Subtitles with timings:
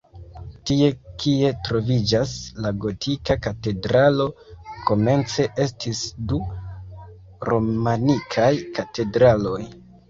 [0.69, 0.85] Tie
[1.23, 2.31] kie troviĝas
[2.65, 4.27] la gotika katedralo,
[4.89, 6.43] komence estis du
[7.53, 9.67] romanikaj katedraloj.